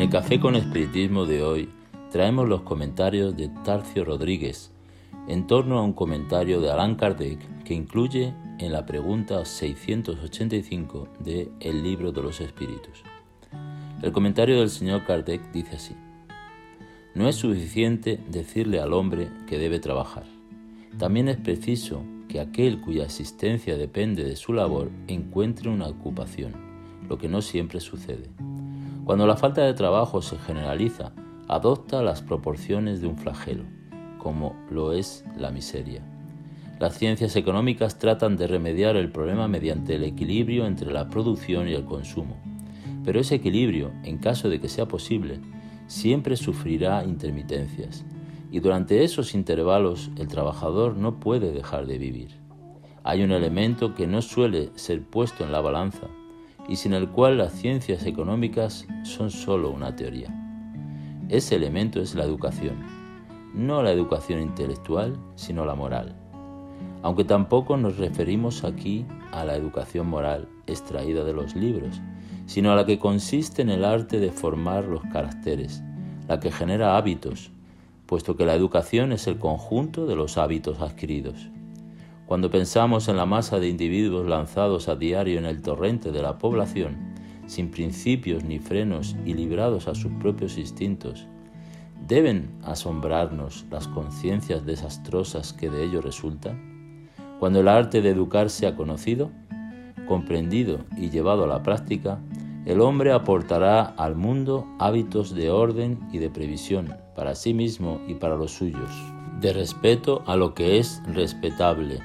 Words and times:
el 0.00 0.08
Café 0.08 0.40
con 0.40 0.56
Espiritismo 0.56 1.26
de 1.26 1.42
hoy 1.42 1.68
traemos 2.10 2.48
los 2.48 2.62
comentarios 2.62 3.36
de 3.36 3.50
Tarcio 3.62 4.06
Rodríguez 4.06 4.72
en 5.28 5.46
torno 5.46 5.78
a 5.78 5.82
un 5.82 5.92
comentario 5.92 6.62
de 6.62 6.70
Allan 6.70 6.94
Kardec 6.94 7.38
que 7.64 7.74
incluye 7.74 8.32
en 8.58 8.72
la 8.72 8.86
pregunta 8.86 9.44
685 9.44 11.08
de 11.18 11.50
El 11.60 11.82
libro 11.82 12.12
de 12.12 12.22
los 12.22 12.40
espíritus. 12.40 13.02
El 14.02 14.12
comentario 14.12 14.60
del 14.60 14.70
señor 14.70 15.04
Kardec 15.04 15.52
dice 15.52 15.76
así, 15.76 15.94
No 17.14 17.28
es 17.28 17.36
suficiente 17.36 18.18
decirle 18.30 18.80
al 18.80 18.94
hombre 18.94 19.28
que 19.46 19.58
debe 19.58 19.78
trabajar, 19.78 20.24
también 20.98 21.28
es 21.28 21.36
preciso 21.36 22.02
que 22.26 22.40
aquel 22.40 22.80
cuya 22.80 23.04
existencia 23.04 23.76
depende 23.76 24.24
de 24.24 24.36
su 24.36 24.54
labor 24.54 24.90
encuentre 25.06 25.68
una 25.68 25.88
ocupación, 25.88 26.54
lo 27.06 27.18
que 27.18 27.28
no 27.28 27.42
siempre 27.42 27.80
sucede. 27.80 28.30
Cuando 29.10 29.26
la 29.26 29.36
falta 29.36 29.62
de 29.62 29.74
trabajo 29.74 30.22
se 30.22 30.38
generaliza, 30.38 31.10
adopta 31.48 32.00
las 32.00 32.22
proporciones 32.22 33.00
de 33.00 33.08
un 33.08 33.18
flagelo, 33.18 33.64
como 34.18 34.54
lo 34.70 34.92
es 34.92 35.24
la 35.36 35.50
miseria. 35.50 36.00
Las 36.78 36.96
ciencias 36.96 37.34
económicas 37.34 37.98
tratan 37.98 38.36
de 38.36 38.46
remediar 38.46 38.94
el 38.94 39.10
problema 39.10 39.48
mediante 39.48 39.96
el 39.96 40.04
equilibrio 40.04 40.64
entre 40.64 40.92
la 40.92 41.08
producción 41.08 41.66
y 41.66 41.72
el 41.72 41.86
consumo. 41.86 42.36
Pero 43.04 43.18
ese 43.18 43.34
equilibrio, 43.34 43.90
en 44.04 44.18
caso 44.18 44.48
de 44.48 44.60
que 44.60 44.68
sea 44.68 44.86
posible, 44.86 45.40
siempre 45.88 46.36
sufrirá 46.36 47.02
intermitencias, 47.02 48.04
y 48.52 48.60
durante 48.60 49.02
esos 49.02 49.34
intervalos 49.34 50.12
el 50.18 50.28
trabajador 50.28 50.96
no 50.96 51.18
puede 51.18 51.50
dejar 51.50 51.86
de 51.86 51.98
vivir. 51.98 52.30
Hay 53.02 53.24
un 53.24 53.32
elemento 53.32 53.92
que 53.96 54.06
no 54.06 54.22
suele 54.22 54.70
ser 54.76 55.02
puesto 55.02 55.42
en 55.42 55.50
la 55.50 55.60
balanza 55.60 56.06
y 56.68 56.76
sin 56.76 56.92
el 56.92 57.08
cual 57.08 57.38
las 57.38 57.52
ciencias 57.52 58.06
económicas 58.06 58.86
son 59.02 59.30
sólo 59.30 59.70
una 59.70 59.96
teoría. 59.96 60.28
Ese 61.28 61.56
elemento 61.56 62.00
es 62.00 62.14
la 62.14 62.24
educación, 62.24 62.76
no 63.54 63.82
la 63.82 63.92
educación 63.92 64.40
intelectual, 64.40 65.16
sino 65.34 65.64
la 65.64 65.74
moral. 65.74 66.16
Aunque 67.02 67.24
tampoco 67.24 67.76
nos 67.76 67.96
referimos 67.96 68.64
aquí 68.64 69.06
a 69.32 69.44
la 69.44 69.56
educación 69.56 70.08
moral 70.08 70.48
extraída 70.66 71.24
de 71.24 71.32
los 71.32 71.54
libros, 71.56 72.00
sino 72.46 72.72
a 72.72 72.76
la 72.76 72.84
que 72.84 72.98
consiste 72.98 73.62
en 73.62 73.70
el 73.70 73.84
arte 73.84 74.18
de 74.18 74.32
formar 74.32 74.84
los 74.84 75.02
caracteres, 75.12 75.82
la 76.28 76.40
que 76.40 76.50
genera 76.50 76.96
hábitos, 76.96 77.52
puesto 78.06 78.36
que 78.36 78.44
la 78.44 78.54
educación 78.54 79.12
es 79.12 79.26
el 79.28 79.38
conjunto 79.38 80.06
de 80.06 80.16
los 80.16 80.36
hábitos 80.36 80.80
adquiridos. 80.80 81.48
Cuando 82.30 82.48
pensamos 82.48 83.08
en 83.08 83.16
la 83.16 83.26
masa 83.26 83.58
de 83.58 83.68
individuos 83.68 84.24
lanzados 84.24 84.88
a 84.88 84.94
diario 84.94 85.36
en 85.36 85.46
el 85.46 85.62
torrente 85.62 86.12
de 86.12 86.22
la 86.22 86.38
población, 86.38 86.96
sin 87.48 87.72
principios 87.72 88.44
ni 88.44 88.60
frenos 88.60 89.16
y 89.26 89.34
librados 89.34 89.88
a 89.88 89.96
sus 89.96 90.12
propios 90.12 90.56
instintos, 90.56 91.26
¿deben 92.06 92.52
asombrarnos 92.62 93.66
las 93.68 93.88
conciencias 93.88 94.64
desastrosas 94.64 95.52
que 95.52 95.70
de 95.70 95.82
ello 95.82 96.02
resultan? 96.02 97.08
Cuando 97.40 97.58
el 97.58 97.66
arte 97.66 98.00
de 98.00 98.10
educar 98.10 98.48
sea 98.48 98.76
conocido, 98.76 99.32
comprendido 100.06 100.84
y 100.96 101.10
llevado 101.10 101.42
a 101.42 101.48
la 101.48 101.64
práctica, 101.64 102.20
el 102.64 102.80
hombre 102.80 103.10
aportará 103.10 103.82
al 103.82 104.14
mundo 104.14 104.68
hábitos 104.78 105.34
de 105.34 105.50
orden 105.50 105.98
y 106.12 106.18
de 106.18 106.30
previsión 106.30 106.94
para 107.16 107.34
sí 107.34 107.54
mismo 107.54 108.00
y 108.06 108.14
para 108.14 108.36
los 108.36 108.52
suyos, 108.52 108.92
de 109.40 109.52
respeto 109.52 110.22
a 110.28 110.36
lo 110.36 110.54
que 110.54 110.78
es 110.78 111.02
respetable, 111.12 111.98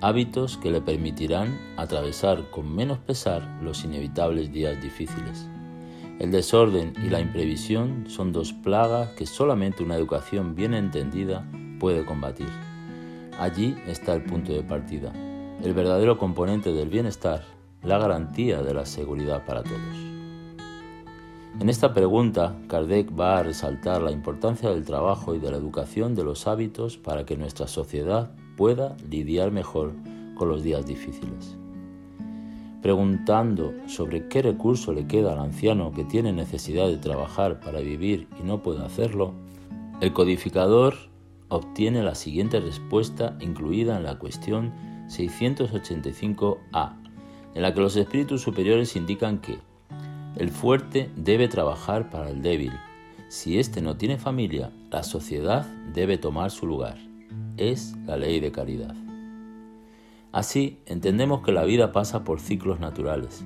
hábitos 0.00 0.56
que 0.56 0.70
le 0.70 0.80
permitirán 0.80 1.58
atravesar 1.76 2.50
con 2.50 2.74
menos 2.74 2.98
pesar 2.98 3.58
los 3.62 3.84
inevitables 3.84 4.50
días 4.52 4.80
difíciles. 4.82 5.48
El 6.18 6.30
desorden 6.30 6.92
y 7.04 7.10
la 7.10 7.20
imprevisión 7.20 8.04
son 8.08 8.32
dos 8.32 8.52
plagas 8.52 9.10
que 9.10 9.26
solamente 9.26 9.82
una 9.82 9.96
educación 9.96 10.54
bien 10.54 10.74
entendida 10.74 11.46
puede 11.78 12.04
combatir. 12.04 12.48
Allí 13.38 13.76
está 13.86 14.14
el 14.14 14.24
punto 14.24 14.52
de 14.52 14.62
partida, 14.62 15.12
el 15.62 15.72
verdadero 15.72 16.18
componente 16.18 16.72
del 16.72 16.88
bienestar, 16.88 17.44
la 17.82 17.98
garantía 17.98 18.62
de 18.62 18.74
la 18.74 18.84
seguridad 18.84 19.44
para 19.46 19.62
todos. 19.62 20.10
En 21.58 21.68
esta 21.68 21.92
pregunta, 21.92 22.56
Kardec 22.68 23.18
va 23.18 23.38
a 23.38 23.42
resaltar 23.42 24.00
la 24.00 24.12
importancia 24.12 24.70
del 24.70 24.84
trabajo 24.84 25.34
y 25.34 25.38
de 25.38 25.50
la 25.50 25.56
educación 25.56 26.14
de 26.14 26.24
los 26.24 26.46
hábitos 26.46 26.96
para 26.96 27.26
que 27.26 27.36
nuestra 27.36 27.66
sociedad 27.66 28.30
pueda 28.60 28.94
lidiar 29.08 29.50
mejor 29.52 29.94
con 30.34 30.50
los 30.50 30.62
días 30.62 30.84
difíciles. 30.84 31.56
Preguntando 32.82 33.72
sobre 33.86 34.28
qué 34.28 34.42
recurso 34.42 34.92
le 34.92 35.06
queda 35.06 35.32
al 35.32 35.38
anciano 35.38 35.92
que 35.92 36.04
tiene 36.04 36.34
necesidad 36.34 36.86
de 36.88 36.98
trabajar 36.98 37.58
para 37.60 37.80
vivir 37.80 38.28
y 38.38 38.42
no 38.42 38.62
puede 38.62 38.84
hacerlo, 38.84 39.32
el 40.02 40.12
codificador 40.12 40.94
obtiene 41.48 42.02
la 42.02 42.14
siguiente 42.14 42.60
respuesta 42.60 43.34
incluida 43.40 43.96
en 43.96 44.02
la 44.02 44.18
cuestión 44.18 44.74
685A, 45.08 46.96
en 47.54 47.62
la 47.62 47.72
que 47.72 47.80
los 47.80 47.96
espíritus 47.96 48.42
superiores 48.42 48.94
indican 48.94 49.38
que 49.38 49.56
el 50.36 50.50
fuerte 50.50 51.10
debe 51.16 51.48
trabajar 51.48 52.10
para 52.10 52.28
el 52.28 52.42
débil. 52.42 52.72
Si 53.30 53.58
éste 53.58 53.80
no 53.80 53.96
tiene 53.96 54.18
familia, 54.18 54.70
la 54.90 55.02
sociedad 55.02 55.64
debe 55.94 56.18
tomar 56.18 56.50
su 56.50 56.66
lugar 56.66 57.09
es 57.56 57.96
la 58.06 58.16
ley 58.16 58.40
de 58.40 58.52
caridad. 58.52 58.94
Así, 60.32 60.80
entendemos 60.86 61.42
que 61.42 61.52
la 61.52 61.64
vida 61.64 61.92
pasa 61.92 62.22
por 62.22 62.40
ciclos 62.40 62.78
naturales. 62.78 63.44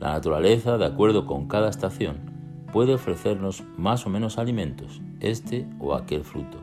La 0.00 0.12
naturaleza, 0.12 0.78
de 0.78 0.86
acuerdo 0.86 1.26
con 1.26 1.46
cada 1.46 1.68
estación, 1.68 2.18
puede 2.72 2.94
ofrecernos 2.94 3.62
más 3.76 4.04
o 4.04 4.10
menos 4.10 4.36
alimentos, 4.36 5.00
este 5.20 5.68
o 5.78 5.94
aquel 5.94 6.24
fruto. 6.24 6.58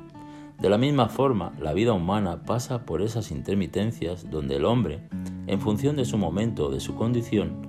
De 0.60 0.70
la 0.70 0.78
misma 0.78 1.08
forma, 1.08 1.54
la 1.60 1.74
vida 1.74 1.94
humana 1.94 2.44
pasa 2.44 2.86
por 2.86 3.02
esas 3.02 3.32
intermitencias 3.32 4.30
donde 4.30 4.58
el 4.58 4.66
hombre, 4.66 5.08
en 5.48 5.60
función 5.60 5.96
de 5.96 6.06
su 6.06 6.18
momento 6.18 6.68
o 6.68 6.70
de 6.70 6.82
su 6.82 6.96
condición, 6.96 7.66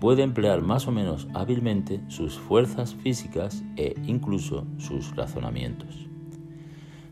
puede 0.00 0.22
emplear 0.22 0.62
más 0.62 0.86
o 0.86 0.92
menos 0.92 1.26
hábilmente 1.34 2.00
sus 2.08 2.38
fuerzas 2.38 2.94
físicas 2.94 3.64
e 3.76 3.94
incluso 4.06 4.66
sus 4.76 5.16
razonamientos. 5.16 6.08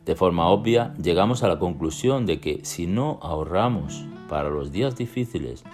De 0.07 0.15
forma 0.15 0.47
obvia, 0.47 0.95
llegamos 1.03 1.43
a 1.43 1.49
la 1.49 1.59
conclusión 1.59 2.27
de 2.27 2.39
que 2.39 2.61
si 2.63 2.87
no 2.87 3.19
ahorramos 3.23 4.07
para 4.29 4.49
los 4.49 4.71
días 4.71 4.97
difíciles 4.97 5.65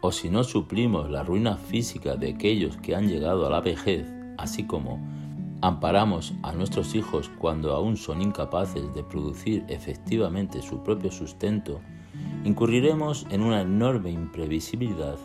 o 0.00 0.10
si 0.10 0.30
no 0.30 0.42
suplimos 0.42 1.08
la 1.08 1.22
ruina 1.22 1.56
física 1.56 2.16
de 2.16 2.30
aquellos 2.30 2.76
que 2.78 2.96
han 2.96 3.06
llegado 3.06 3.46
a 3.46 3.50
la 3.50 3.60
vejez, 3.60 4.12
así 4.36 4.64
como 4.64 4.98
amparamos 5.62 6.34
a 6.42 6.50
nuestros 6.50 6.96
hijos 6.96 7.30
cuando 7.38 7.72
aún 7.72 7.96
son 7.96 8.20
incapaces 8.20 8.92
de 8.94 9.04
producir 9.04 9.64
efectivamente 9.68 10.60
su 10.60 10.82
propio 10.82 11.12
sustento, 11.12 11.78
incurriremos 12.44 13.28
en 13.30 13.42
una 13.42 13.60
enorme 13.60 14.10
imprevisibilidad 14.10 15.18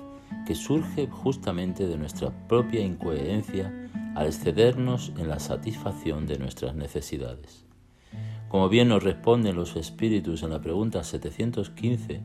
que 0.46 0.53
surge 0.53 1.08
justamente 1.08 1.88
de 1.88 1.97
nuestra 1.97 2.30
propia 2.47 2.81
incoherencia 2.81 3.74
al 4.16 4.28
excedernos 4.28 5.12
en 5.18 5.28
la 5.28 5.40
satisfacción 5.40 6.28
de 6.28 6.38
nuestras 6.38 6.75
necesidades. 6.75 7.66
Como 8.53 8.69
bien 8.69 8.90
nos 8.90 9.02
responden 9.02 9.56
los 9.56 9.75
espíritus 9.75 10.44
en 10.44 10.52
la 10.52 10.62
pregunta 10.62 11.03
715, 11.03 12.22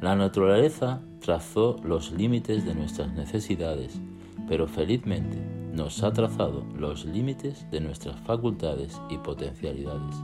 la 0.00 0.16
naturaleza 0.16 1.02
trazó 1.20 1.76
los 1.84 2.10
límites 2.10 2.64
de 2.64 2.74
nuestras 2.74 3.12
necesidades, 3.12 4.00
pero 4.48 4.66
felizmente 4.66 5.36
nos 5.74 6.02
ha 6.02 6.10
trazado 6.14 6.64
los 6.74 7.04
límites 7.04 7.70
de 7.70 7.82
nuestras 7.82 8.18
facultades 8.20 8.98
y 9.10 9.18
potencialidades. 9.18 10.16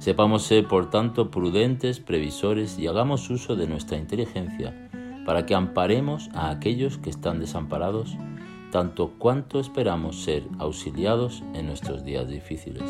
Sepamos 0.00 0.42
ser, 0.42 0.66
por 0.66 0.90
tanto, 0.90 1.30
prudentes, 1.30 2.00
previsores 2.00 2.80
y 2.80 2.88
hagamos 2.88 3.30
uso 3.30 3.54
de 3.54 3.68
nuestra 3.68 3.96
inteligencia 3.96 4.90
para 5.24 5.46
que 5.46 5.54
amparemos 5.54 6.30
a 6.34 6.50
aquellos 6.50 6.98
que 6.98 7.10
están 7.10 7.38
desamparados, 7.38 8.16
tanto 8.72 9.12
cuanto 9.18 9.60
esperamos 9.60 10.24
ser 10.24 10.42
auxiliados 10.58 11.44
en 11.54 11.68
nuestros 11.68 12.02
días 12.02 12.28
difíciles. 12.28 12.82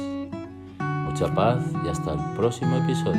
Mucha 1.09 1.35
paz 1.35 1.65
y 1.85 1.89
hasta 1.89 2.13
el 2.13 2.21
próximo 2.37 2.77
episodio 2.77 3.19